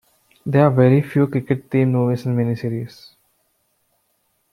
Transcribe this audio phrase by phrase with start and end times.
[0.47, 3.11] There are very few cricket themed movies and mini-series.